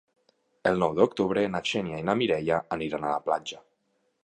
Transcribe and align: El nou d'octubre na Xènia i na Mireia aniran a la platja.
El 0.69 0.79
nou 0.83 0.95
d'octubre 0.99 1.43
na 1.57 1.61
Xènia 1.73 2.01
i 2.03 2.07
na 2.09 2.17
Mireia 2.23 2.59
aniran 2.79 3.09
a 3.11 3.15
la 3.15 3.23
platja. 3.31 3.63